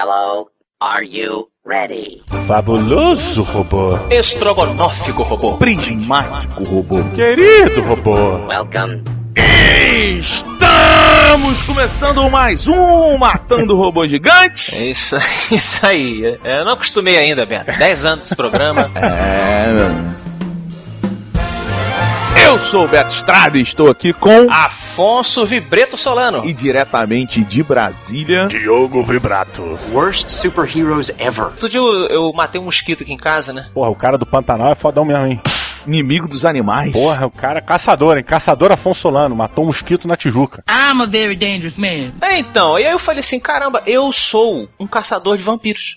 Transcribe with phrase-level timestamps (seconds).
[0.00, 0.46] Hello,
[0.80, 2.22] are you ready?
[2.46, 3.98] Fabuloso robô.
[4.08, 5.56] Estrogonófico robô.
[5.56, 7.02] Prismático robô.
[7.16, 8.46] Querido robô.
[8.46, 9.02] Welcome.
[10.20, 14.72] Estamos começando mais um Matando Robô Gigante.
[14.72, 15.16] É Isso,
[15.50, 16.38] isso aí.
[16.44, 17.76] Eu não acostumei ainda, Beto.
[17.76, 18.88] 10 anos desse programa.
[18.94, 20.27] É.
[22.48, 24.50] Eu sou o Beto Estrada e estou aqui com.
[24.50, 26.46] Afonso Vibreto Solano.
[26.46, 29.78] E diretamente de Brasília, Diogo Vibrato.
[29.92, 31.44] Worst superheroes ever.
[31.44, 33.66] Outro dia eu, eu matei um mosquito aqui em casa, né?
[33.74, 35.42] Porra, o cara do Pantanal é fodão mesmo, hein?
[35.86, 36.90] Inimigo dos animais.
[36.90, 38.24] Porra, o cara é caçador, hein?
[38.24, 40.64] Caçador Afonso Solano, matou um mosquito na Tijuca.
[40.70, 42.12] I'm a very dangerous man.
[42.22, 45.96] É, então, e aí eu falei assim, caramba, eu sou um caçador de vampiros.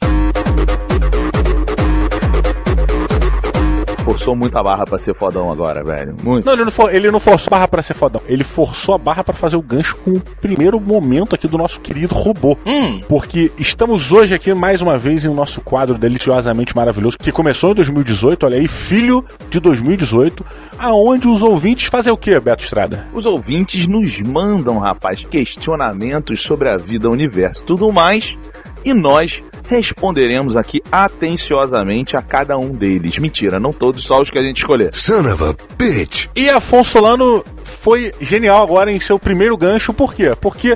[4.22, 6.16] Forçou muito a barra pra ser fodão agora, velho.
[6.24, 6.46] Muito.
[6.46, 8.22] Não, ele não, for- ele não forçou a barra pra ser fodão.
[8.28, 11.80] Ele forçou a barra pra fazer o gancho com o primeiro momento aqui do nosso
[11.80, 12.56] querido robô.
[12.64, 17.32] Hum, Porque estamos hoje aqui mais uma vez em um nosso quadro deliciosamente maravilhoso, que
[17.32, 20.46] começou em 2018, olha aí, filho de 2018,
[20.78, 23.08] aonde os ouvintes fazem o quê, Beto Estrada?
[23.16, 28.38] Os ouvintes nos mandam, rapaz, questionamentos sobre a vida, o universo, tudo mais,
[28.84, 33.18] e nós responderemos aqui atenciosamente a cada um deles.
[33.18, 34.94] Mentira, não todos, só os que a gente escolher.
[34.94, 36.28] Son of a bitch.
[36.36, 40.34] E Afonso Solano foi genial agora em seu primeiro gancho, por quê?
[40.40, 40.76] Porque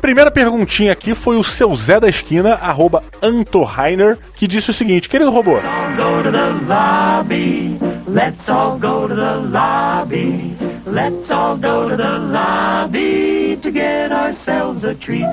[0.00, 5.08] primeira perguntinha aqui foi o seu Zé da Esquina, arroba Antorheiner, que disse o seguinte,
[5.08, 5.54] querido robô,
[5.96, 7.78] go to the lobby.
[8.06, 10.56] Let's all go to the lobby.
[10.86, 15.26] Let's all go to the lobby to get ourselves a treat.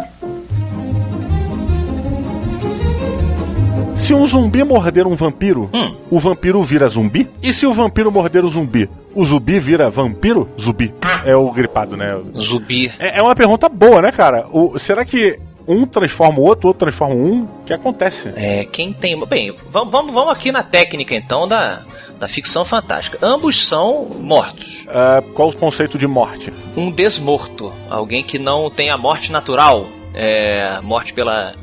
[4.11, 5.69] Se um zumbi morder um vampiro,
[6.09, 7.29] o vampiro vira zumbi?
[7.41, 10.49] E se o vampiro morder o zumbi, o zumbi vira vampiro?
[10.59, 10.93] Zumbi.
[11.25, 12.19] É o gripado, né?
[12.39, 12.91] zumbi.
[12.99, 14.47] É, é uma pergunta boa, né, cara?
[14.51, 17.43] O- será que um transforma o outro, o outro transforma um?
[17.43, 18.29] O que acontece?
[18.35, 19.17] É, quem tem.
[19.25, 21.83] Bem, vamos, vamos, vamos aqui na técnica então da,
[22.19, 23.17] da ficção fantástica.
[23.21, 24.85] Ambos são mortos.
[24.89, 26.51] Ah, qual o conceito de morte?
[26.75, 27.71] Um desmorto.
[27.89, 29.85] Alguém que não tem a morte natural.
[30.13, 31.53] É, morte pela,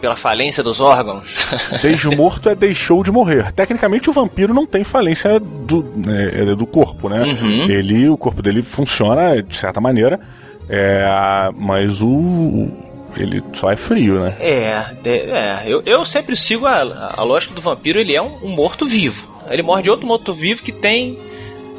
[0.00, 1.46] pela falência dos órgãos.
[1.80, 3.50] Desmorto é deixou de morrer.
[3.52, 7.22] Tecnicamente, o vampiro não tem falência do, né, é do corpo, né?
[7.22, 7.70] Uhum.
[7.70, 10.20] Ele, o corpo dele funciona de certa maneira,
[10.68, 12.68] é, mas o,
[13.16, 14.36] ele só é frio, né?
[14.40, 18.38] É, é, é, eu, eu sempre sigo a, a lógica do vampiro, ele é um,
[18.42, 19.32] um morto-vivo.
[19.48, 21.18] Ele morde outro morto-vivo que tem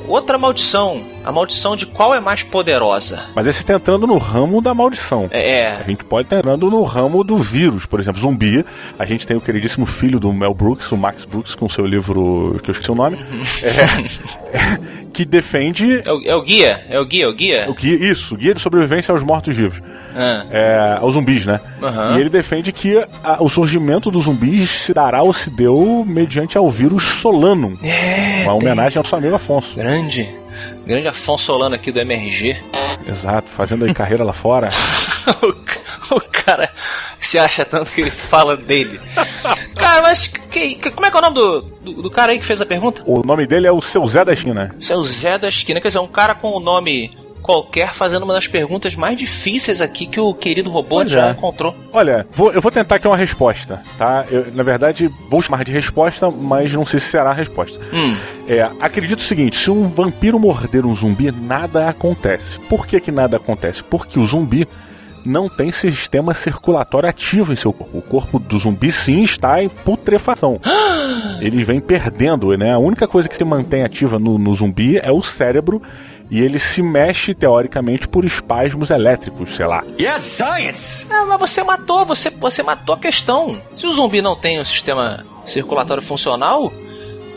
[0.07, 1.01] outra maldição.
[1.25, 3.23] A maldição de qual é mais poderosa.
[3.33, 5.27] Mas esse está entrando no ramo da maldição.
[5.31, 8.63] É, A gente pode estar entrando no ramo do vírus, por exemplo, zumbi.
[8.99, 12.59] A gente tem o queridíssimo filho do Mel Brooks, o Max Brooks, com seu livro,
[12.63, 13.17] que eu esqueci o nome,
[13.63, 14.77] é,
[15.11, 17.65] que defende é, o, é o guia, é o guia, é o guia.
[17.69, 19.81] o guia, isso, guia de sobrevivência aos mortos-vivos.
[20.15, 21.59] Ah, é, aos zumbis, né?
[21.81, 22.17] Aham.
[22.17, 26.57] E ele defende que a- o surgimento dos zumbis se dará ou se deu mediante
[26.57, 27.75] ao vírus Solanum.
[27.83, 29.75] É, uma homenagem ao seu amigo Afonso.
[29.75, 30.29] grande,
[30.85, 32.57] grande Afonso Solano aqui do MRG.
[33.07, 34.69] Exato, fazendo aí carreira lá fora.
[35.43, 36.71] o, o cara
[37.19, 38.99] se acha tanto que ele fala dele.
[39.75, 42.39] Cara, mas que- que- como é que é o nome do, do, do cara aí
[42.39, 43.01] que fez a pergunta?
[43.05, 44.75] O nome dele é o seu Zé da China.
[44.89, 47.11] É o Zé da Esquina, quer dizer, um cara com o nome
[47.45, 51.31] qualquer fazendo uma das perguntas mais difíceis aqui que o querido robô já é.
[51.31, 51.75] encontrou.
[51.93, 54.25] Olha, vou- eu vou tentar aqui uma resposta, tá?
[54.31, 57.79] Eu, na verdade, vou chamar de resposta, mas não sei se será a resposta.
[57.93, 58.15] Hum,
[58.47, 62.57] É, acredito o seguinte: se um vampiro morder um zumbi, nada acontece.
[62.69, 63.83] Por que, que nada acontece?
[63.83, 64.67] Porque o zumbi
[65.25, 67.97] não tem sistema circulatório ativo em seu corpo.
[67.97, 70.59] O corpo do zumbi sim está em putrefação.
[71.41, 72.73] Ele vem perdendo, né?
[72.73, 75.81] A única coisa que se mantém ativa no, no zumbi é o cérebro.
[76.29, 79.83] E ele se mexe, teoricamente, por espasmos elétricos, sei lá.
[81.09, 83.61] Ah, mas você matou, você, você matou a questão.
[83.75, 86.73] Se o zumbi não tem um sistema circulatório funcional,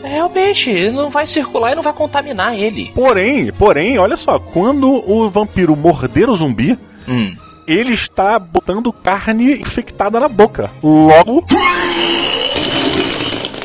[0.03, 2.91] realmente ele não vai circular e não vai contaminar ele.
[2.95, 7.35] Porém, porém, olha só, quando o vampiro morder o zumbi, Hum.
[7.67, 10.69] ele está botando carne infectada na boca.
[10.81, 11.43] Logo,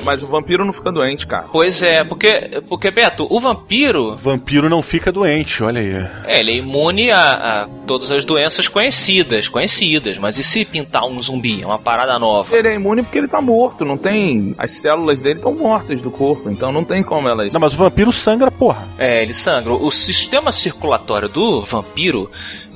[0.04, 1.46] Mas o vampiro não fica doente, cara.
[1.50, 6.06] Pois é, porque, porque Beto, o vampiro, vampiro não fica doente, olha aí.
[6.24, 11.04] é, ele é imune a, a todas as doenças conhecidas, conhecidas, mas e se pintar
[11.06, 12.54] um zumbi, é uma parada nova?
[12.56, 14.54] Ele é imune porque ele tá morto, não tem.
[14.58, 17.52] As células dele estão mortas do corpo, então não tem como elas.
[17.52, 18.86] Não, mas o vampiro sangra, porra.
[18.98, 19.72] É, ele sangra.
[19.72, 22.30] O sistema circulatório do vampiro,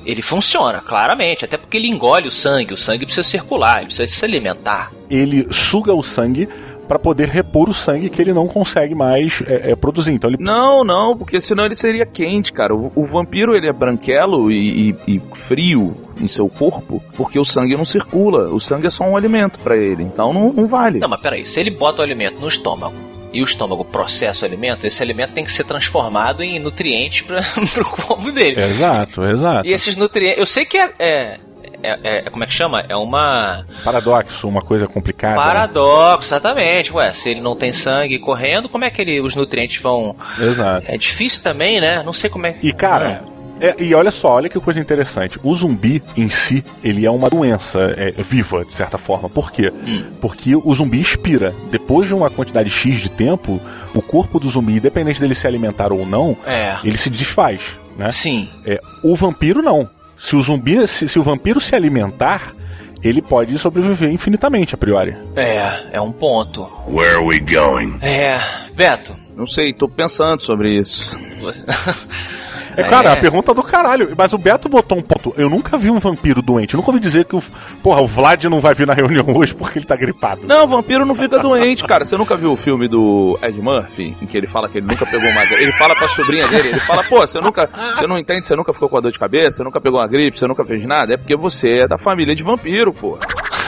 [0.04, 4.06] ele funciona, claramente, até porque ele engole o sangue, o sangue precisa circular, ele precisa
[4.06, 4.92] se alimentar.
[5.10, 6.48] Ele suga o sangue,
[6.88, 10.12] pra poder repor o sangue que ele não consegue mais é, é, produzir.
[10.12, 12.74] Então ele Não, não, porque senão ele seria quente, cara.
[12.74, 17.44] O, o vampiro ele é branquelo e, e- e frio em seu corpo, porque o
[17.44, 18.48] sangue não circula.
[18.48, 20.98] O sangue é só um alimento pra ele, então não, não vale.
[20.98, 22.94] Não, mas peraí, se ele bota o alimento no estômago
[23.32, 27.40] e o estômago processa o alimento, esse alimento tem que ser transformado em nutrientes para
[27.82, 28.58] o corpo dele.
[28.60, 29.68] Exato, exato.
[29.68, 30.38] E esses nutrientes.
[30.38, 30.90] Eu sei que é.
[30.98, 31.38] é,
[31.82, 32.84] é- é- como é que chama?
[32.88, 33.64] É uma.
[33.84, 35.36] Paradoxo, uma coisa complicada.
[35.36, 36.92] Paradoxo, exatamente.
[36.92, 40.14] Ué, se ele não tem sangue correndo, como é que ele, os nutrientes vão.
[40.38, 40.86] Exato.
[40.88, 42.02] É difícil também, né?
[42.02, 42.66] Não sei como é que.
[42.66, 43.22] E cara,
[43.60, 45.38] é, e olha só, olha que coisa interessante.
[45.42, 49.28] O zumbi em si, ele é uma doença é, viva, de certa forma.
[49.28, 49.72] Por quê?
[50.20, 51.54] Porque o zumbi expira.
[51.70, 53.60] Depois de uma quantidade X de tempo,
[53.94, 56.76] o corpo do zumbi, independente dele se alimentar ou não, É.
[56.84, 57.60] ele se desfaz,
[57.96, 58.12] né?
[58.12, 58.48] Sim.
[58.64, 59.88] É, o vampiro não.
[60.18, 62.54] Se o zumbi, se, se o vampiro se alimentar,
[63.02, 65.16] ele pode sobreviver infinitamente, a priori.
[65.36, 66.68] É, é um ponto.
[66.88, 67.98] Where are we going?
[68.02, 68.38] É.
[68.74, 69.14] Beto.
[69.36, 71.18] Não sei, tô pensando sobre isso.
[72.78, 74.14] É, cara, a pergunta do caralho.
[74.16, 75.34] Mas o Beto botou um ponto.
[75.36, 76.74] Eu nunca vi um vampiro doente.
[76.74, 77.42] Eu nunca ouvi dizer que o.
[77.82, 80.42] Porra, o Vlad não vai vir na reunião hoje porque ele tá gripado.
[80.46, 82.04] Não, o vampiro não fica doente, cara.
[82.04, 85.04] Você nunca viu o filme do Ed Murphy, em que ele fala que ele nunca
[85.04, 87.68] pegou uma Ele fala pra sobrinha dele, ele fala, pô, você nunca.
[87.96, 90.06] Você não entende, você nunca ficou com a dor de cabeça, você nunca pegou uma
[90.06, 91.14] gripe, você nunca fez nada.
[91.14, 93.18] É porque você é da família de vampiro, pô.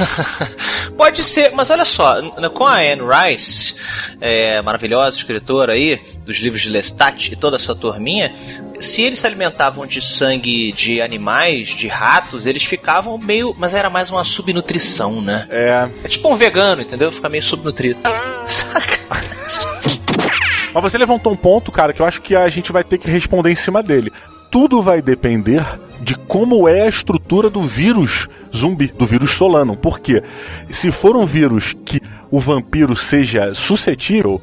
[0.97, 2.20] Pode ser, mas olha só,
[2.50, 3.75] com a Anne Rice,
[4.20, 8.35] é, maravilhosa escritora aí, dos livros de Lestat e toda a sua turminha,
[8.81, 13.55] se eles se alimentavam de sangue de animais, de ratos, eles ficavam meio.
[13.58, 15.47] Mas era mais uma subnutrição, né?
[15.50, 15.88] É.
[16.05, 17.12] É tipo um vegano, entendeu?
[17.12, 18.00] Fica meio subnutrido.
[18.47, 18.99] Saca?
[20.73, 23.11] Mas você levantou um ponto, cara, que eu acho que a gente vai ter que
[23.11, 24.12] responder em cima dele.
[24.50, 25.64] Tudo vai depender
[26.00, 29.76] de como é a estrutura do vírus zumbi, do vírus solano.
[29.76, 30.23] Por quê?
[30.69, 32.00] Se for um vírus que
[32.31, 34.43] o vampiro seja suscetível,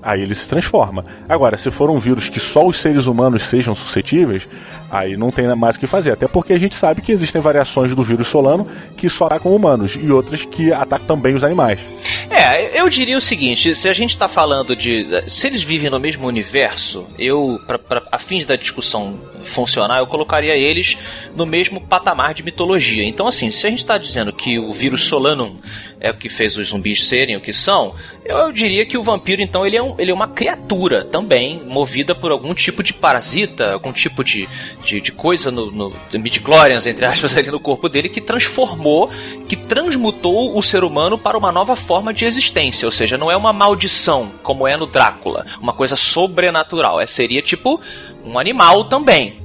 [0.00, 1.02] aí ele se transforma.
[1.28, 4.46] Agora, se for um vírus que só os seres humanos sejam suscetíveis,
[4.90, 6.12] aí não tem mais o que fazer.
[6.12, 8.66] Até porque a gente sabe que existem variações do vírus solano
[8.96, 11.80] que só atacam humanos e outras que atacam também os animais.
[12.30, 15.06] É, eu diria o seguinte: se a gente tá falando de.
[15.28, 20.06] Se eles vivem no mesmo universo, eu, pra, pra, a fins da discussão funcionar, eu
[20.06, 20.98] colocaria eles
[21.34, 23.04] no mesmo patamar de mitologia.
[23.04, 25.56] Então, assim, se a gente tá dizendo que o vírus Solanum
[26.00, 27.94] é o que fez os zumbis serem o que são,
[28.24, 31.60] eu, eu diria que o vampiro, então, ele é, um, ele é uma criatura também,
[31.64, 34.48] movida por algum tipo de parasita, algum tipo de,
[34.84, 39.10] de, de coisa no, no midi-chlorians, entre aspas, ali no corpo dele, que transformou,
[39.48, 42.86] que transmutou o ser humano para uma nova forma de existência.
[42.86, 47.00] Ou seja, não é uma maldição, como é no Drácula, uma coisa sobrenatural.
[47.00, 47.80] É, seria tipo
[48.24, 49.36] um animal também.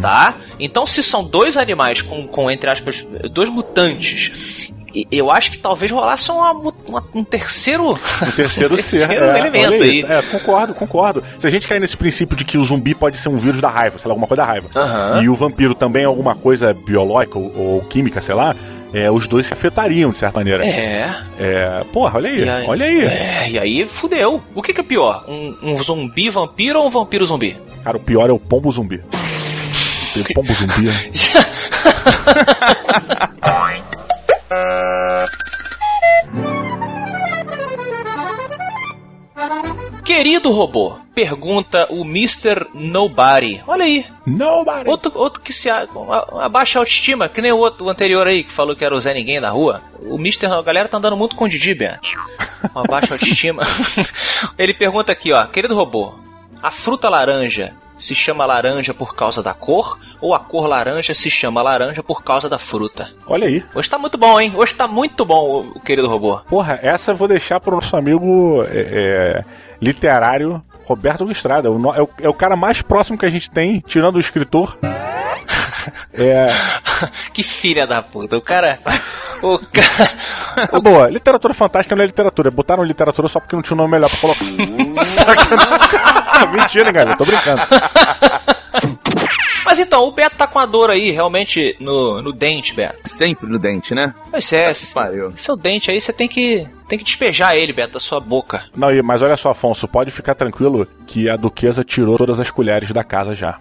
[0.00, 0.36] Tá?
[0.58, 4.70] Então, se são dois animais com, com entre aspas, dois mutantes.
[5.10, 9.06] Eu acho que talvez rolasse uma, uma- um terceiro, O terceiro ser.
[9.06, 10.02] terceiro é, elemento aí.
[10.06, 11.22] É, concordo, concordo.
[11.38, 13.70] Se a gente cair nesse princípio de que o zumbi pode ser um vírus da
[13.70, 14.68] raiva, sei lá, alguma coisa da raiva,
[15.22, 18.54] e o vampiro também é alguma coisa biológica ou, ou química, sei lá,
[18.92, 20.64] é, os dois se afetariam de certa maneira.
[20.66, 21.10] É.
[21.38, 23.04] É, porra, olha aí, aí- olha aí.
[23.04, 24.42] É, e aí fudeu.
[24.54, 25.24] O que, que é pior?
[25.28, 27.56] Um, um zumbi vampiro ou um vampiro zumbi?
[27.84, 29.02] Cara, o pior é o pombo zumbi.
[30.14, 30.88] Tem pombo zumbi.
[30.88, 30.92] né?
[40.04, 42.66] Querido robô, pergunta o Mr.
[42.74, 43.62] Nobody.
[43.66, 44.88] Olha aí, Nobody.
[44.88, 48.26] outro, outro que se a, a- abaixa a autoestima, que nem o outro o anterior
[48.26, 49.82] aí que falou que era o Zé Ninguém da rua.
[50.00, 50.46] O Mr.
[50.46, 52.08] A galera tá andando muito com o Didi, Beto.
[52.74, 53.62] Uma baixa autoestima.
[54.58, 56.14] Ele pergunta aqui, ó, querido robô,
[56.62, 61.30] a fruta laranja se chama laranja por causa da cor ou a cor laranja se
[61.30, 63.10] chama laranja por causa da fruta?
[63.26, 63.62] Olha aí.
[63.74, 64.52] Hoje tá muito bom, hein?
[64.56, 66.38] Hoje tá muito bom, o- o querido robô.
[66.48, 69.44] Porra, essa eu vou deixar pro nosso amigo é, é,
[69.80, 70.62] literário
[70.94, 71.24] Roberto.
[71.24, 74.20] O no- É o, é o cara mais próximo que a gente tem, tirando o
[74.20, 74.78] escritor.
[76.14, 76.48] É,
[77.34, 78.36] Que filha da puta.
[78.36, 78.78] O cara.
[79.42, 80.68] O cara.
[80.68, 82.52] Tá boa, literatura fantástica não é literatura.
[82.52, 84.44] Botaram literatura só porque não tinha um nome melhor pra colocar.
[86.52, 87.62] Mentira, galera, tô brincando.
[89.72, 92.98] Mas então, o Beto tá com a dor aí, realmente, no, no dente, Beto.
[93.08, 94.12] Sempre no dente, né?
[94.30, 95.32] Pois é, esse, Pariu.
[95.34, 98.64] seu dente aí, você tem que, tem que despejar ele, Beto, da sua boca.
[98.76, 102.50] Não, e- mas olha só, Afonso, pode ficar tranquilo que a duquesa tirou todas as
[102.50, 103.58] colheres da casa já,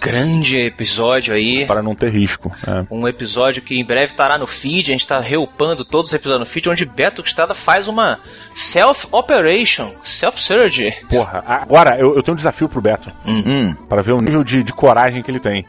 [0.00, 1.64] Grande episódio aí.
[1.66, 2.50] para não ter risco.
[2.66, 2.84] é.
[2.90, 6.40] Um episódio que em breve estará no feed, a gente tá reupando todos os episódios
[6.40, 8.18] no feed, onde Beto Estrada faz uma
[8.54, 10.92] self-operation, self-surgery.
[11.08, 13.74] Porra, agora eu, eu tenho um desafio pro Beto, Hum.
[13.88, 15.64] para ver o nível de, de coragem que ele tem.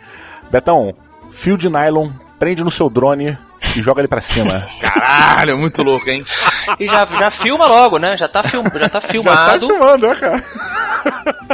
[0.52, 0.94] Betão,
[1.32, 3.38] fio de nylon, prende no seu drone
[3.76, 4.62] e joga ele pra cima.
[4.82, 6.26] Caralho, muito louco, hein?
[6.80, 8.18] e já, já filma logo, né?
[8.18, 9.68] Já tá, film, já tá Já sai filmado.
[9.68, 10.44] filmando, né, cara?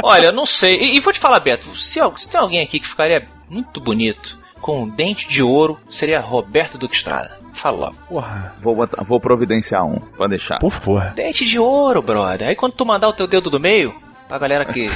[0.02, 0.78] Olha, eu não sei.
[0.80, 4.36] E, e vou te falar, Beto, se, se tem alguém aqui que ficaria muito bonito,
[4.60, 7.38] com um dente de ouro, seria Roberto Duque Estrada.
[7.54, 7.96] Fala logo.
[8.08, 10.58] Porra, Vou, botar- vou providenciar um, pra deixar.
[10.58, 11.02] por favor.
[11.14, 12.48] Dente de ouro, brother.
[12.48, 13.94] Aí quando tu mandar o teu dedo do meio,
[14.28, 14.88] pra galera que,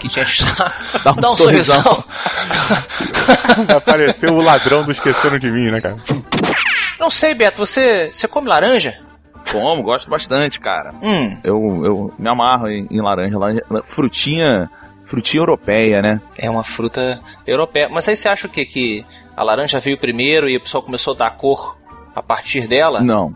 [0.00, 0.72] que te enche o saco,
[1.04, 1.82] Dá um dá um sorrisão.
[1.82, 2.04] sorrisão.
[3.76, 5.96] Apareceu o ladrão do Esqueceram de Mim, né, cara?
[6.98, 8.98] Não sei, Beto, você, você come laranja?
[9.52, 10.92] Como, gosto bastante, cara.
[11.02, 13.64] Hum, Eu, eu me amarro em, em laranja, laranja.
[13.82, 14.70] Frutinha.
[15.04, 16.20] Frutinha europeia, né?
[16.36, 17.88] é uma fruta europeia.
[17.88, 18.66] Mas aí você acha o quê?
[18.66, 21.78] Que a laranja veio primeiro e o pessoal começou a dar cor
[22.14, 23.00] a partir dela?
[23.00, 23.34] Não.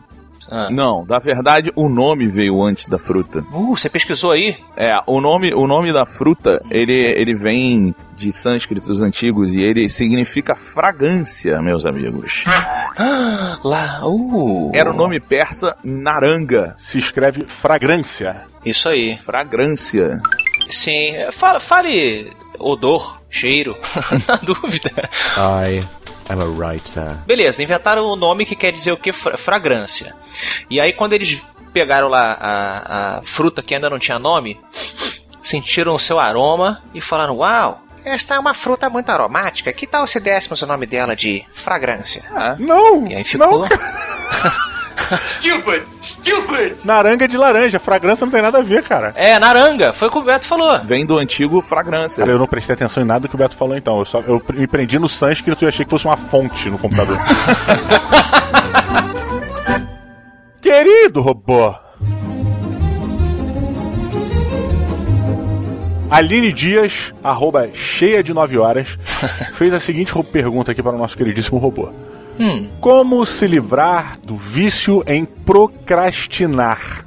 [0.55, 0.69] Ah.
[0.71, 3.43] Não, na verdade o nome veio antes da fruta.
[3.51, 4.59] Uh, você pesquisou aí?
[4.77, 9.89] É, o nome, o nome da fruta, ele, ele vem de sânscritos antigos e ele
[9.89, 12.45] significa fragrância, meus amigos.
[12.47, 14.71] Ah, lá, uh.
[14.75, 16.77] Era o nome persa naranga.
[16.79, 18.43] Se escreve fragrância.
[18.63, 19.17] Isso aí.
[19.17, 20.19] Fragrância.
[20.69, 23.75] Sim, fala, fale odor, cheiro,
[24.29, 24.91] na dúvida.
[25.39, 27.17] I am a writer.
[27.27, 29.13] Beleza, inventaram o nome que quer dizer o que?
[29.13, 30.15] Fra- fragrância.
[30.71, 31.41] E aí quando eles
[31.73, 34.61] pegaram lá a, a fruta que ainda não tinha nome,
[35.43, 40.07] sentiram o seu aroma e falaram, uau, esta é uma fruta muito aromática, que tal
[40.07, 42.25] se dessemos o nome dela de fragrância?
[42.31, 43.07] Ah, Não!
[43.07, 43.67] E aí ficou...
[45.39, 45.83] Stupid!
[46.21, 46.77] Stupid!
[46.85, 47.79] naranga de laranja.
[47.79, 49.13] Fragrância não tem nada a ver, cara.
[49.17, 50.79] É, naranga, foi o que o Beto falou.
[50.85, 52.25] vem do antigo fragrância.
[52.25, 53.99] Cara, eu não prestei atenção em nada que o Beto falou então.
[53.99, 57.17] Eu, só, eu me prendi no sânscrito e achei que fosse uma fonte no computador.
[60.61, 61.75] Querido robô.
[66.11, 68.99] Aline Dias, arroba cheia de 9 horas,
[69.55, 71.91] fez a seguinte pergunta aqui para o nosso queridíssimo robô.
[72.39, 77.05] Hum, Como se livrar do vício em procrastinar?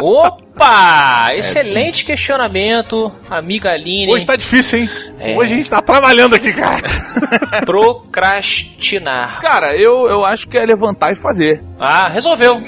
[0.00, 1.28] Opa!
[1.36, 4.12] Excelente questionamento, amiga Aline.
[4.12, 4.90] Hoje tá difícil, hein?
[5.20, 5.36] É.
[5.36, 6.82] Hoje a gente tá trabalhando aqui, cara.
[7.66, 9.40] Procrastinar.
[9.40, 11.62] Cara, eu, eu acho que é levantar e fazer.
[11.78, 12.60] Ah, resolveu.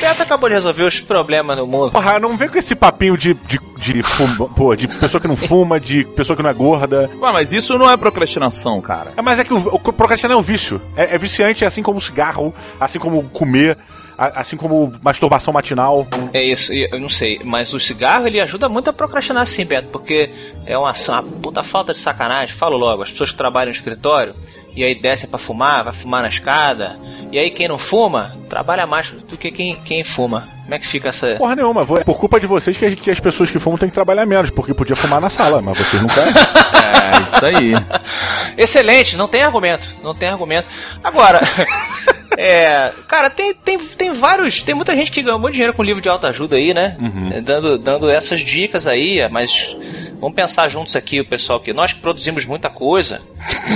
[0.00, 1.92] Beto acabou de resolver os problemas no mundo.
[1.92, 5.36] Porra, não vem com esse papinho de, de, de, fuma, pô, de pessoa que não
[5.36, 7.10] fuma, de pessoa que não é gorda.
[7.20, 9.12] Ué, mas isso não é procrastinação, cara.
[9.16, 10.80] É, mas é que o, o procrastinar é um vício.
[10.96, 13.78] É, é viciante assim como o cigarro, assim como comer,
[14.18, 16.06] assim como masturbação matinal.
[16.32, 19.88] É isso, eu não sei, mas o cigarro ele ajuda muito a procrastinar sim, Beto,
[19.88, 20.30] porque
[20.64, 22.54] é uma, uma puta falta de sacanagem.
[22.54, 24.34] Falo logo, as pessoas que trabalham no escritório
[24.74, 26.98] e aí descem pra fumar, vai fumar na escada,
[27.32, 30.46] e aí quem não fuma, trabalha mais do que quem, quem fuma.
[30.64, 31.36] Como é que fica essa.
[31.36, 33.88] Porra nenhuma, é por culpa de vocês que, as- que as pessoas que fumam têm
[33.88, 36.32] que trabalhar menos, porque podia fumar na sala, mas vocês não querem.
[36.76, 37.72] É, isso aí.
[38.58, 40.66] Excelente, não tem argumento, não tem argumento.
[41.02, 41.40] Agora,
[42.36, 46.02] é, cara, tem, tem, tem vários, tem muita gente que ganhou muito dinheiro com livro
[46.02, 46.96] de autoajuda aí, né?
[47.32, 49.76] É, Dando, dando essas dicas aí, é, mas
[50.20, 53.20] vamos pensar juntos aqui, o pessoal que nós que produzimos muita coisa,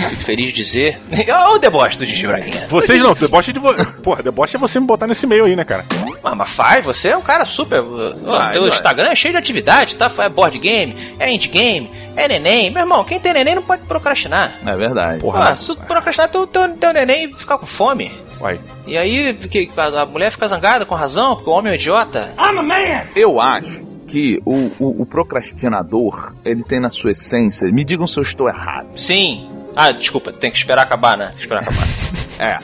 [0.08, 1.00] fico feliz de dizer.
[1.10, 2.66] Olha o deboche do Didi Braguinha.
[2.68, 3.72] Vocês não, deboche é de vo...
[4.02, 5.84] Porra, deboche é você me botar nesse meio aí, né, cara?
[6.22, 7.80] Ah, mas faz, você é um cara super.
[7.80, 8.70] O Vai, teu vai.
[8.70, 10.10] Instagram é cheio de atividade, tá?
[10.18, 12.70] É board game, é indie game, é neném.
[12.70, 14.52] Meu irmão, quem tem neném não pode procrastinar.
[14.64, 15.22] É verdade.
[15.34, 18.12] Ah, se tu procrastinar, teu, teu, teu neném ficar com fome.
[18.40, 18.58] Uai.
[18.86, 21.76] E aí que a a mulher fica zangada com razão, porque o homem é um
[21.76, 22.32] idiota.
[22.38, 23.02] I'm a man!
[23.14, 27.68] Eu acho que o, o, o procrastinador, ele tem na sua essência.
[27.70, 28.88] Me digam se eu estou errado.
[28.96, 29.48] Sim.
[29.82, 31.26] Ah, desculpa, tem que esperar acabar, né?
[31.28, 31.86] Tem que esperar acabar.
[32.40, 32.58] É.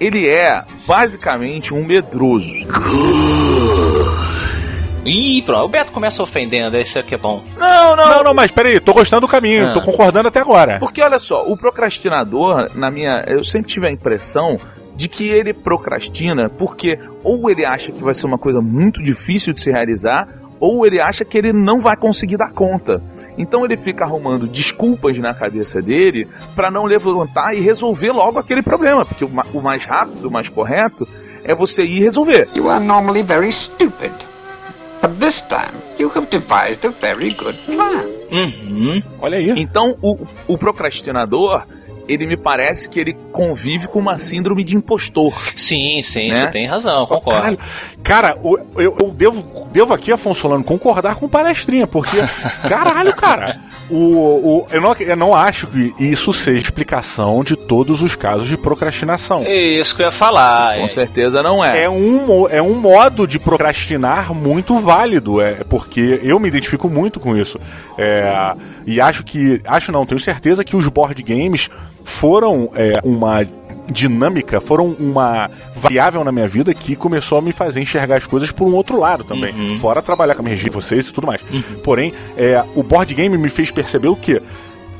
[0.00, 2.50] ele é basicamente um medroso.
[5.04, 5.64] Ih, pronto.
[5.64, 7.44] O Beto começa ofendendo, esse aqui é bom.
[7.56, 8.08] Não, não.
[8.08, 9.72] Não, não, mas peraí, tô gostando do caminho, Ah.
[9.72, 10.78] tô concordando até agora.
[10.78, 13.22] Porque olha só, o procrastinador, na minha.
[13.28, 14.58] Eu sempre tive a impressão
[14.96, 19.52] de que ele procrastina porque ou ele acha que vai ser uma coisa muito difícil
[19.52, 20.26] de se realizar,
[20.60, 23.02] ou ele acha que ele não vai conseguir dar conta.
[23.38, 28.62] Então ele fica arrumando desculpas na cabeça dele para não levantar e resolver logo aquele
[28.62, 31.06] problema, porque o ma- o mais rápido, o mais correto
[31.44, 32.48] é você ir resolver.
[32.54, 34.12] You are normally very stupid.
[35.02, 38.06] But this time, you have devised a very good plan.
[38.32, 39.02] Uhum.
[39.20, 39.44] Olha aí.
[39.56, 41.66] Então o, o procrastinador,
[42.08, 45.34] ele me parece que ele convive com uma síndrome de impostor.
[45.56, 46.36] Sim, sim, Né?
[46.36, 47.40] você tem razão, concordo.
[47.40, 47.58] Caralho.
[48.02, 48.38] Cara,
[48.76, 52.16] eu, eu devo, devo aqui, Afonso Solano, concordar com palestrinha, porque,
[52.68, 53.60] caralho, cara,
[53.90, 58.48] o, o, eu, não, eu não acho que isso seja explicação de todos os casos
[58.48, 59.42] de procrastinação.
[59.44, 60.76] É Isso que eu ia falar.
[60.78, 60.88] Com é.
[60.88, 61.84] certeza não é.
[61.84, 67.20] É um, é um modo de procrastinar muito válido, é porque eu me identifico muito
[67.20, 67.58] com isso.
[67.96, 68.54] É,
[68.86, 69.60] e acho que.
[69.64, 71.68] Acho não, tenho certeza que os board games
[72.04, 73.44] foram é, uma
[73.90, 78.50] dinâmica foram uma variável na minha vida que começou a me fazer enxergar as coisas
[78.50, 79.54] por um outro lado também.
[79.54, 79.76] Uhum.
[79.76, 81.42] Fora trabalhar com a minha região, vocês e tudo mais.
[81.82, 84.40] Porém, é, o board game me fez perceber o que?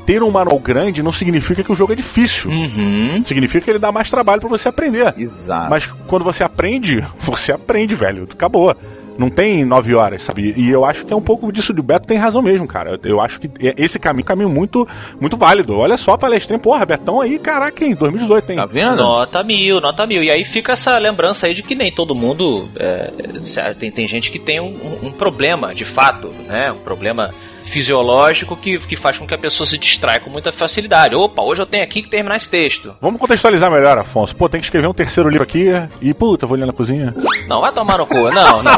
[0.05, 2.49] Ter um manual grande não significa que o jogo é difícil.
[2.49, 3.21] Uhum.
[3.25, 5.13] Significa que ele dá mais trabalho pra você aprender.
[5.17, 5.69] Exato.
[5.69, 8.23] Mas quando você aprende, você aprende, velho.
[8.31, 8.73] Acabou.
[9.17, 10.53] Não tem nove horas, sabe?
[10.55, 11.73] E eu acho que é um pouco disso.
[11.77, 12.99] O Beto tem razão mesmo, cara.
[13.03, 14.87] Eu acho que é- esse caminho é um caminho muito,
[15.19, 15.75] muito válido.
[15.77, 16.59] Olha só a palestrinha.
[16.59, 18.55] Porra, Betão aí, caraca, em 2018 tem.
[18.57, 18.97] Tá vendo?
[18.97, 20.23] Nota mil, nota mil.
[20.23, 22.67] E aí fica essa lembrança aí de que nem todo mundo.
[22.77, 26.71] é, tem, tem gente que tem um, um- problema, de fato, né?
[26.71, 27.31] Um problema
[27.65, 31.15] fisiológico que, que faz com que a pessoa se distrai com muita facilidade.
[31.15, 32.95] Opa, hoje eu tenho aqui que terminar esse texto.
[33.01, 34.35] Vamos contextualizar melhor, Afonso.
[34.35, 35.67] Pô, tem que escrever um terceiro livro aqui
[36.01, 37.13] e, puta, vou ali na cozinha.
[37.47, 38.29] Não, vai tomar no cu.
[38.31, 38.71] Não, não.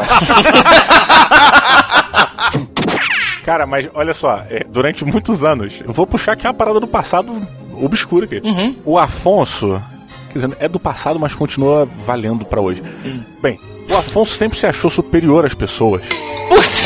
[3.44, 6.86] Cara, mas olha só, é, durante muitos anos, eu vou puxar aqui uma parada do
[6.86, 7.34] passado
[7.82, 8.40] obscura aqui.
[8.44, 8.76] Uhum.
[8.84, 9.82] O Afonso,
[10.28, 12.82] quer dizer, é do passado, mas continua valendo pra hoje.
[13.04, 13.22] Hum.
[13.42, 13.58] Bem,
[13.90, 16.02] o Afonso sempre se achou superior às pessoas.
[16.48, 16.82] Putz.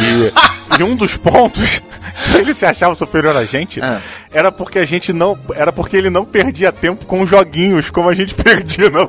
[0.00, 1.80] E, e um dos pontos
[2.32, 4.00] que ele se achava superior a gente Ah.
[4.32, 5.38] Era porque a gente não.
[5.54, 9.06] Era porque ele não perdia tempo com joguinhos como a gente perdia, não.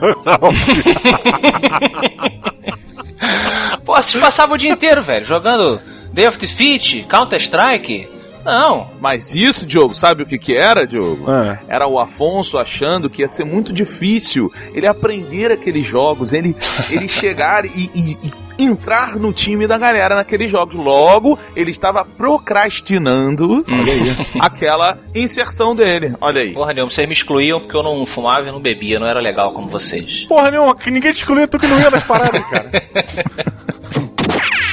[3.86, 5.80] Pô, vocês passavam o dia inteiro, velho, jogando
[6.12, 8.10] Day of Defeat, Counter-Strike.
[8.43, 8.89] Não.
[9.00, 11.29] Mas isso, Diogo, sabe o que que era, Diogo?
[11.29, 11.60] Ah.
[11.67, 16.55] Era o Afonso achando que ia ser muito difícil ele aprender aqueles jogos, ele,
[16.89, 18.17] ele chegar e, e-
[18.57, 20.75] e entrar no time da galera naqueles jogos.
[20.75, 23.65] Logo, ele estava procrastinando
[24.39, 26.13] aquela inserção dele.
[26.21, 26.53] Olha aí.
[26.53, 29.51] Porra nenhuma, vocês me excluíam porque eu não fumava e não bebia, não era legal
[29.53, 30.25] como vocês.
[30.25, 32.71] Porra nenhuma, que ninguém te excluía, tu que não ia nas paradas, cara.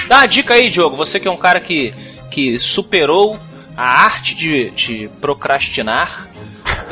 [0.08, 1.92] Dá uma dica aí, Diogo, você que é um cara que,
[2.30, 3.38] que superou
[3.78, 6.28] a arte de, de procrastinar,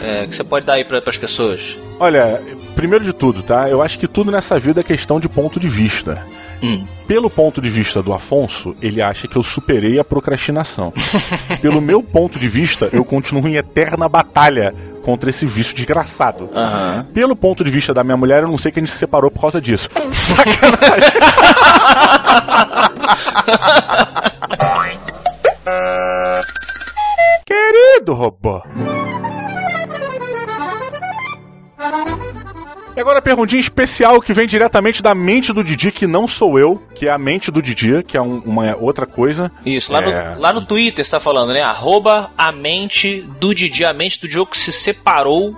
[0.00, 1.76] é, que você pode dar aí para as pessoas.
[1.98, 2.40] Olha,
[2.76, 3.68] primeiro de tudo, tá?
[3.68, 6.24] Eu acho que tudo nessa vida é questão de ponto de vista.
[6.62, 6.84] Hum.
[7.08, 10.92] Pelo ponto de vista do Afonso, ele acha que eu superei a procrastinação.
[11.60, 16.48] Pelo meu ponto de vista, eu continuo em eterna batalha contra esse vício desgraçado.
[16.54, 17.04] Aham.
[17.12, 19.28] Pelo ponto de vista da minha mulher, eu não sei que a gente se separou
[19.28, 19.88] por causa disso.
[20.12, 21.10] Sacanagem.
[27.46, 28.60] Querido robô.
[32.96, 36.58] E agora a perguntinha especial que vem diretamente da mente do Didi, que não sou
[36.58, 39.52] eu, que é a mente do Didi, que é um- uma outra coisa.
[39.64, 40.34] Isso, lá, É.
[40.34, 41.60] no, lá no Twitter você tá falando, né?
[41.60, 45.54] Arroba a mente do Didi, a mente do Diogo que se separou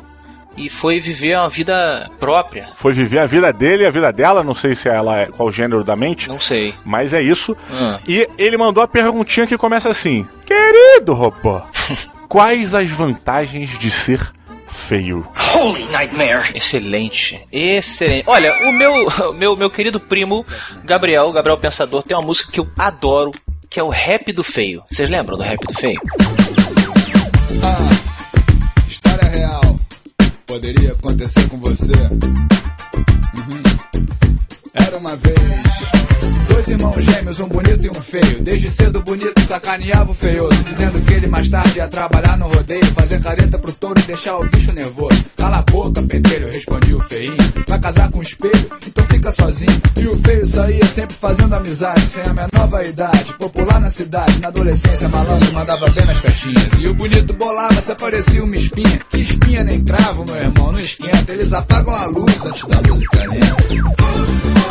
[0.58, 2.68] e foi viver uma vida própria.
[2.76, 5.48] Foi viver a vida dele e a vida dela, não sei se ela é qual
[5.48, 6.74] o gênero da mente, Não sei.
[6.84, 7.56] mas é isso.
[7.70, 7.98] Hum.
[8.06, 11.60] E ele mandou a perguntinha que começa assim: Querido robô,
[12.28, 14.30] quais as vantagens de ser
[14.68, 15.26] feio?
[15.54, 16.52] Holy nightmare!
[16.54, 18.24] Excelente, excelente.
[18.26, 18.92] Olha, o meu,
[19.34, 20.44] meu, meu querido primo
[20.84, 23.32] Gabriel, Gabriel Pensador, tem uma música que eu adoro,
[23.68, 24.82] que é o Rap do Feio.
[24.90, 26.00] Vocês lembram do Rap do Feio?
[28.88, 29.60] História real.
[30.48, 31.92] Poderia acontecer com você.
[31.92, 33.97] Uhum.
[34.86, 35.38] Era uma vez.
[36.48, 38.42] Dois irmãos gêmeos, um bonito e um feio.
[38.42, 42.48] Desde cedo o bonito sacaneava o feioso, dizendo que ele mais tarde ia trabalhar no
[42.48, 45.24] rodeio, fazer careta pro touro e deixar o bicho nervoso.
[45.36, 47.36] Cala a boca, pentelho, respondia o feinho.
[47.68, 49.80] Vai casar com um espelho, então fica sozinho.
[49.96, 53.34] E o feio saía sempre fazendo amizade, sem a menor vaidade.
[53.34, 56.68] Popular na cidade, na adolescência, malandro mandava bem nas festinhas.
[56.80, 59.00] E o bonito bolava, se aparecia uma espinha.
[59.10, 61.32] Que espinha nem cravo, meu irmão, não esquenta.
[61.32, 64.67] Eles apagam a luz antes da música lenta.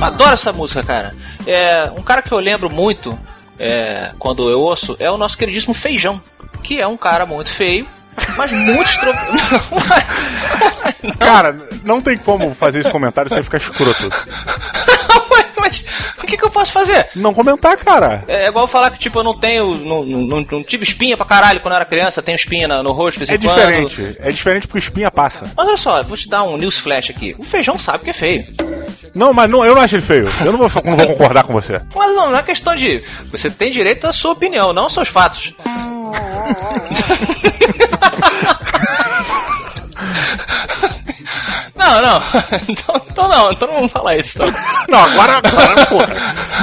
[0.00, 1.14] Adoro essa música, cara.
[1.46, 3.16] É, um cara que eu lembro muito
[3.58, 6.20] é, quando eu ouço é o nosso queridíssimo Feijão,
[6.62, 7.86] que é um cara muito feio,
[8.36, 9.12] mas muito estro...
[11.18, 14.10] Cara, não tem como fazer esse comentário sem ficar escroto.
[15.60, 15.84] mas,
[16.22, 17.08] o que, que eu posso fazer?
[17.14, 18.24] Não comentar, cara.
[18.28, 19.74] É igual falar que, tipo, eu não tenho.
[19.76, 22.92] Não, não, não tive espinha pra caralho quando eu era criança, tenho espinha na- no
[22.92, 23.88] rosto de vez É em quando.
[23.88, 24.16] diferente.
[24.20, 25.50] É diferente porque espinha passa.
[25.56, 27.34] Mas olha só, vou te dar um news flash aqui.
[27.38, 28.46] O feijão sabe que é feio.
[29.14, 30.26] Não, mas não, eu não acho ele feio.
[30.44, 31.80] Eu não vou, não vou concordar com você.
[31.94, 33.02] Mas não, não é questão de.
[33.30, 35.54] Você tem direito à sua opinião, não aos seus fatos.
[41.84, 42.22] Não, não.
[42.68, 44.42] Então, então não, então não vamos falar isso.
[44.42, 44.54] Então.
[44.88, 45.98] Não, agora, agora pô.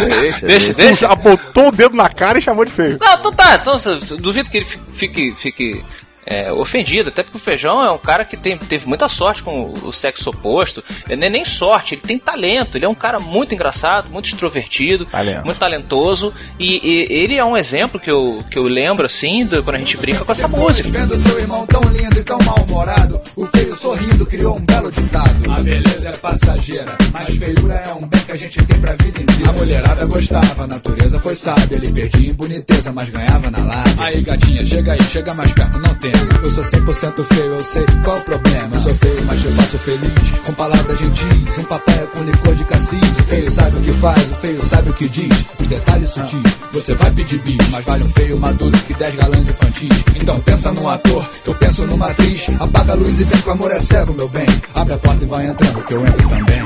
[0.06, 1.16] Deixa, Deixa, deixa.
[1.16, 2.98] Botou o dedo na cara e chamou de feio.
[3.02, 3.56] Não, então tá.
[3.56, 3.76] Então,
[4.20, 5.84] duvido que ele fi- fique, fique
[6.30, 9.74] é, ofendido, até porque o Feijão é um cara que tem, teve muita sorte com
[9.84, 10.84] o sexo oposto.
[11.08, 12.78] Ele não é nem sorte, ele tem talento.
[12.78, 15.44] Ele é um cara muito engraçado, muito extrovertido, Talento.
[15.44, 16.32] muito talentoso.
[16.60, 19.80] E, e ele é um exemplo que eu, que eu lembro, assim, do- quando a
[19.80, 20.88] gente brinca com essa música.
[20.90, 25.52] Vendo seu irmão tão lindo e tão mal-humorado, o feio sorrindo criou um belo ditado.
[25.52, 29.20] A beleza é passageira, mas feiura é um bem que a gente tem pra vida
[29.22, 29.50] inteira.
[29.50, 33.94] A mulherada gostava, a natureza foi sábia, ele perdia em boniteza, mas ganhava na lábia.
[33.98, 36.19] Aí gatinha, chega aí, chega mais perto, não tema.
[36.44, 38.70] Eu sou 100% feio, eu sei qual o problema.
[38.74, 42.64] Eu sou feio, mas te faço feliz, com palavras gentis, um papel com licor de
[42.64, 43.20] cassis.
[43.20, 46.58] O feio sabe o que faz, o feio sabe o que diz, os detalhes sutis.
[46.72, 50.04] Você vai pedir bis, mas vale um feio maduro que 10 galãs infantis.
[50.16, 52.48] Então pensa num ator, que eu penso numa atriz.
[52.60, 54.46] Apaga a luz e vem o amor é cego, meu bem.
[54.76, 56.60] Abre a porta e vai entrando, que eu entro também.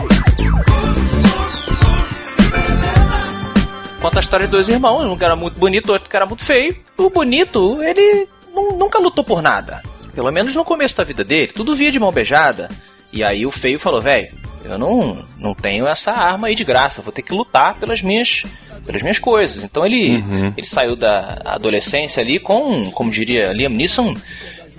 [4.03, 6.43] Conta a história de dois irmãos, um que era muito bonito, outro que era muito
[6.43, 6.75] feio.
[6.97, 8.27] O bonito, ele
[8.71, 9.81] nu- nunca lutou por nada.
[10.15, 12.69] Pelo menos no começo da vida dele, tudo via de mão beijada.
[13.11, 14.31] E aí o feio falou, velho,
[14.63, 18.43] eu não, não tenho essa arma aí de graça, vou ter que lutar pelas minhas,
[18.85, 19.63] pelas minhas coisas.
[19.63, 20.23] Então ele,
[20.55, 24.15] ele saiu da adolescência ali com, como diria Liam Neeson,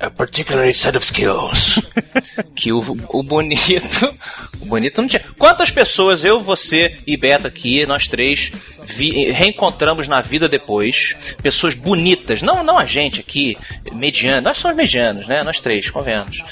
[0.01, 1.81] a particular set of skills.
[2.55, 4.15] que o, o bonito.
[4.61, 5.23] O bonito não tinha.
[5.37, 8.51] Quantas pessoas, eu, você e Beto aqui, nós três,
[8.87, 11.15] vi- reencontramos na vida depois?
[11.43, 12.43] Pessoas bonitas.
[12.43, 13.57] Não, não a gente aqui,
[13.93, 14.43] mediano.
[14.43, 15.43] Nós somos medianos, né?
[15.43, 16.43] Nós três, convenhamos.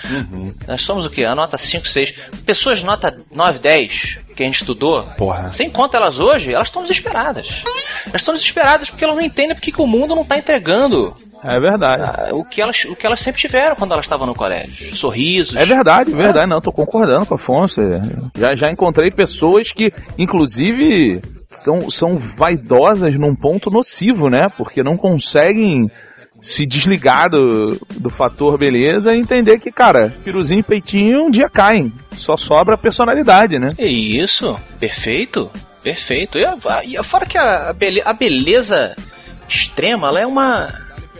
[0.67, 1.25] Nós somos o quê?
[1.25, 2.15] A nota 5, 6.
[2.45, 5.03] Pessoas nota 9, 10 que a gente estudou.
[5.19, 5.53] Porra.
[5.53, 7.63] Você encontra elas hoje, elas estão desesperadas.
[8.07, 11.15] Elas estão desesperadas porque elas não entendem porque que o mundo não está entregando
[11.45, 12.03] É verdade.
[12.03, 14.97] ah, o que elas, o que elas sempre tiveram quando elas estavam no colégio.
[14.97, 15.55] Sorrisos.
[15.55, 16.49] É verdade, verdade.
[16.49, 17.81] Não, tô concordando com o Afonso.
[17.83, 18.01] É,
[18.39, 21.21] Já, já encontrei pessoas que, inclusive,
[21.59, 24.49] são, são vaidosas num ponto nocivo, né?
[24.57, 25.91] Porque não conseguem
[26.41, 31.49] se desligar do, do fator beleza e entender que, cara, piruzinho e peitinho um dia
[31.49, 31.93] caem.
[32.17, 33.75] Só sobra personalidade, né?
[33.79, 35.51] É isso, perfeito,
[35.83, 36.39] perfeito.
[36.39, 36.45] E,
[36.99, 38.97] e fora que a, a beleza
[39.49, 40.75] extrema, ela é uma,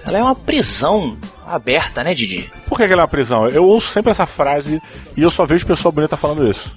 [0.05, 2.51] ela é uma prisão aberta, né, Didi?
[2.67, 3.49] Por que, que ela é uma prisão?
[3.49, 4.81] Eu ouço sempre essa frase
[5.17, 6.75] e eu só vejo pessoa bonita falando isso.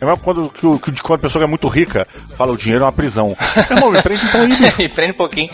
[0.00, 2.84] É mesmo quando, que, que, quando a pessoa que é muito rica fala o dinheiro
[2.84, 3.36] é uma prisão.
[3.70, 4.48] Irmão, me prende então aí.
[4.78, 5.50] Me prende um pouquinho.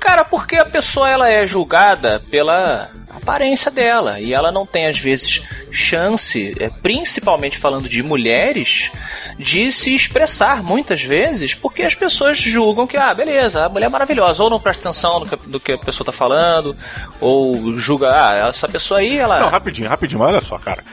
[0.00, 4.98] Cara, porque a pessoa ela é julgada pela aparência dela e ela não tem às
[4.98, 8.90] vezes chance, é, principalmente falando de mulheres,
[9.38, 13.88] de se expressar muitas vezes, porque as pessoas julgam que ah, beleza, a mulher é
[13.88, 16.76] maravilhosa, ou não presta atenção no que, do que a pessoa tá falando,
[17.20, 20.84] ou julga, ah, essa pessoa aí, ela Não, rapidinho, rapidinho, olha só, cara.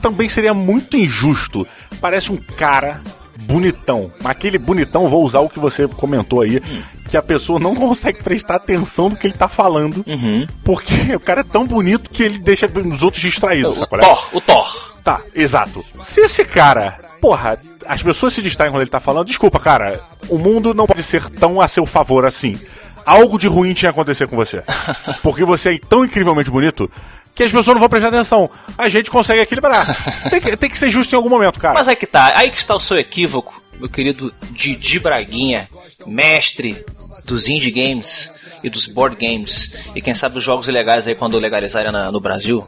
[0.00, 1.66] Também seria muito injusto.
[2.00, 3.00] Parece um cara
[3.40, 4.12] bonitão.
[4.24, 6.62] Aquele bonitão, vou usar o que você comentou aí,
[7.10, 10.46] que a pessoa não consegue prestar atenção do que ele tá falando, Uhum.
[10.64, 13.98] porque o cara é tão bonito que ele deixa os outros distraídos, o sabe?
[14.00, 14.90] Thor, o Thor.
[15.02, 15.84] Tá, exato.
[16.04, 20.38] Se esse cara, porra, as pessoas se distraem quando ele tá falando, desculpa, cara, o
[20.38, 22.58] mundo não pode ser tão a seu favor assim.
[23.04, 24.62] Algo de ruim tinha que acontecer com você.
[25.22, 26.88] Porque você é tão incrivelmente bonito
[27.34, 28.50] que as pessoas não vão prestar atenção.
[28.76, 29.86] A gente consegue equilibrar.
[30.28, 31.74] Tem que, tem que ser justo em algum momento, cara.
[31.74, 35.66] Mas aí que tá, aí que está o seu equívoco, meu querido Didi Braguinha,
[36.06, 36.84] mestre
[37.30, 41.38] dos indie games e dos board games, e quem sabe dos jogos ilegais aí quando
[41.38, 42.62] legalizarem na- no Brasil.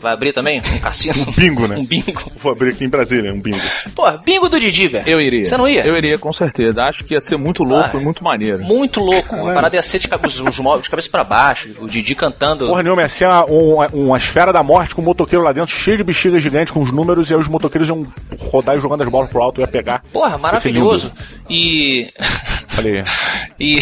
[0.00, 1.22] Vai abrir também um cassino?
[1.26, 1.76] Um bingo, né?
[1.80, 2.30] Um bingo.
[2.36, 3.58] Vou abrir aqui em Brasília, um bingo.
[3.94, 5.06] Pô, bingo do Didi, velho.
[5.08, 5.44] Eu iria.
[5.46, 5.84] Você não ia?
[5.86, 6.82] Eu iria, com certeza.
[6.84, 8.62] Acho que ia ser muito louco Ah, e muito maneiro.
[8.62, 9.34] Muito louco.
[9.34, 12.66] A parada ia ser de cabeça, os móveis de cabeça pra baixo, o Didi cantando.
[12.66, 15.74] Porra nenhuma, ia ser uma, uma, uma esfera da morte com um motoqueiro lá dentro,
[15.74, 18.06] cheio de bexiga gigante com os números, e aí os motoqueiros iam
[18.40, 20.02] rodar e jogando as bolas pro alto, ia pegar.
[20.12, 21.12] Porra, maravilhoso.
[21.50, 22.08] E.
[22.74, 23.04] Falei,
[23.58, 23.78] E.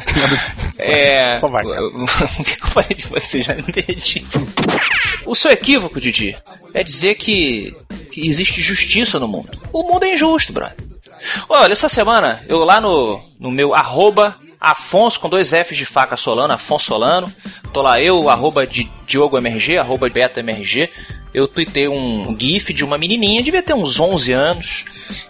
[0.78, 1.38] é.
[1.38, 1.64] Só vai.
[1.64, 3.42] O que eu falei de você?
[3.42, 4.24] Já perdi.
[5.24, 6.36] O seu equívoco, Didi,
[6.72, 7.74] é dizer que,
[8.10, 9.50] que existe justiça no mundo.
[9.72, 10.76] O mundo é injusto, brother.
[11.48, 16.16] Olha, essa semana, eu lá no, no meu arroba Afonso com dois Fs de faca
[16.16, 17.32] Solano, Afonso Solano.
[17.72, 20.90] Tô lá eu, arroba de Diogo MRG, arroba Beto MRG.
[21.32, 24.84] Eu tuitei um gif de uma menininha, devia ter uns 11 anos,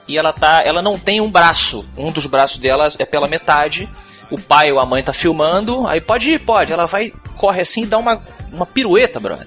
[0.08, 1.86] e ela tá, ela não tem um braço.
[1.98, 3.86] Um dos braços dela é pela metade.
[4.30, 6.72] O pai ou a mãe tá filmando, aí pode ir, pode.
[6.72, 9.46] Ela vai, corre assim e dá uma, uma pirueta, brother.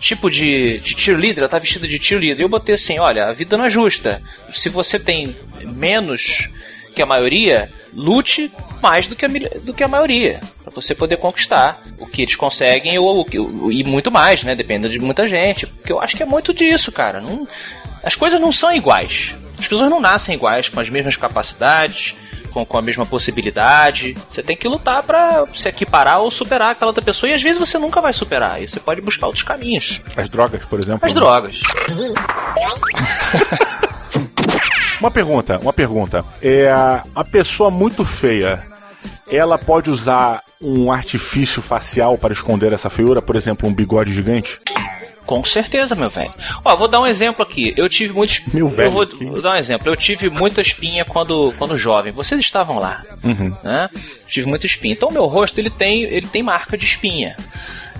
[0.00, 2.42] Tipo de, de cheerleader, ela tá vestida de cheerleader.
[2.42, 4.22] Eu botei assim, olha, a vida não é justa.
[4.50, 6.48] Se você tem menos
[6.96, 8.50] que a maioria, lute
[8.82, 9.28] mais do que a,
[9.62, 10.40] do que a maioria.
[10.64, 14.42] Pra você poder conquistar o que eles conseguem ou, o que- o- e muito mais,
[14.42, 14.54] né?
[14.54, 15.66] Dependendo de muita gente.
[15.66, 17.20] Porque eu acho que é muito disso, cara.
[17.20, 17.46] Não,
[18.02, 19.34] as coisas não são iguais.
[19.58, 22.14] As pessoas não nascem iguais, com as mesmas capacidades,
[22.52, 24.16] com, com a mesma possibilidade.
[24.30, 27.30] Você tem que lutar pra se equiparar ou superar aquela outra pessoa.
[27.30, 28.62] E às vezes você nunca vai superar.
[28.62, 30.00] E você pode buscar outros caminhos.
[30.16, 31.06] As drogas, por exemplo.
[31.06, 31.60] As drogas.
[35.00, 36.24] Uma pergunta, uma pergunta.
[36.42, 38.62] É a pessoa muito feia.
[39.30, 44.58] Ela pode usar um artifício facial para esconder essa feiura, por exemplo, um bigode gigante?
[45.26, 46.32] Com certeza, meu velho.
[46.64, 47.74] Ó, vou dar um exemplo aqui.
[47.76, 48.42] Eu tive muitos.
[48.54, 49.88] Meu velho, Eu vou, vou dar um exemplo.
[49.88, 52.12] Eu tive muita espinha quando, quando jovem.
[52.12, 53.52] Vocês estavam lá, Uhum.
[53.64, 53.90] né?
[54.28, 54.94] Tive muita espinha.
[54.94, 57.36] Então, meu rosto ele tem, ele tem marca de espinha.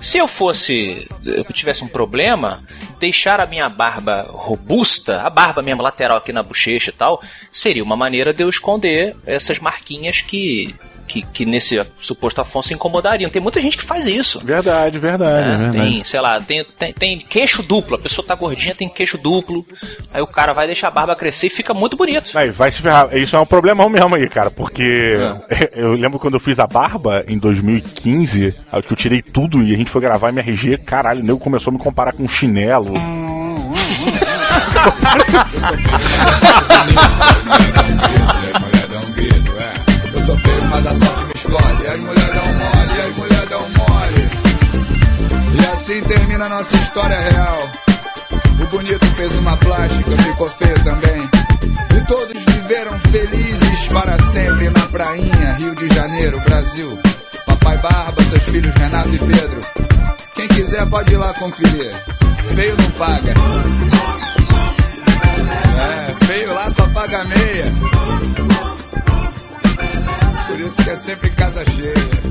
[0.01, 2.63] Se eu fosse, eu tivesse um problema,
[2.99, 7.83] deixar a minha barba robusta, a barba mesmo lateral aqui na bochecha e tal, seria
[7.83, 10.73] uma maneira de eu esconder essas marquinhas que,
[11.07, 13.29] que, que nesse suposto Afonso incomodariam.
[13.29, 14.39] Tem muita gente que faz isso.
[14.43, 15.57] Verdade, verdade, né?
[15.57, 15.77] verdade.
[15.77, 17.95] Tem, sei lá, tem, tem, tem queixo duplo.
[17.95, 19.65] A pessoa tá gordinha, tem queixo duplo.
[20.13, 22.37] Aí o cara vai deixar a barba crescer e fica muito bonito.
[22.37, 23.15] Aí, vai se ferrar.
[23.15, 25.17] Isso é um problemão mesmo aí, cara, porque
[25.73, 29.73] eu lembro quando eu fiz a barba em 2015, aí que eu tirei tudo e
[29.73, 32.93] a gente foi gravar MRG, caralho, o nego começou a me comparar com um chinelo.
[40.27, 41.87] sou feio, mas a sorte me escolhe.
[41.87, 44.29] As mulheres dão mole, as mulheres dão mole.
[45.53, 47.57] E assim termina a nossa história real.
[48.61, 51.29] O bonito fez uma plástica, ficou feio também.
[51.95, 56.99] E todos viveram felizes para sempre na prainha, Rio de Janeiro, Brasil.
[57.45, 59.59] Papai Barba, seus filhos Renato e Pedro.
[60.35, 61.93] Quem quiser pode ir lá conferir.
[62.53, 63.33] Feio não paga.
[65.79, 68.56] É, feio lá só paga meia.
[70.57, 72.26] Por isso que é sempre casa cheia.